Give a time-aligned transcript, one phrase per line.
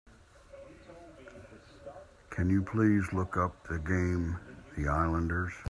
[2.31, 4.39] Can you please look up the game,
[4.75, 5.53] The Islanders?